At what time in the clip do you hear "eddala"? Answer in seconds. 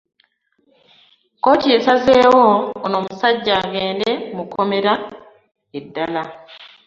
5.79-6.23